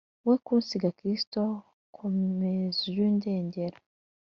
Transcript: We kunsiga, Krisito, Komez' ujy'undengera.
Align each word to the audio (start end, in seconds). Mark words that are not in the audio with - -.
We 0.27 0.35
kunsiga, 0.45 0.89
Krisito, 0.97 1.43
Komez' 1.95 2.81
ujy'undengera. 2.87 3.77